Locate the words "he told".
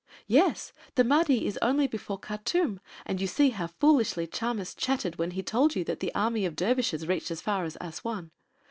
5.29-5.75